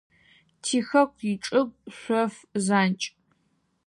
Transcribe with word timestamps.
Тихэку 0.63 1.21
ичӏыгу– 1.33 1.81
шъоф 1.97 2.33
занкӏ. 2.65 3.07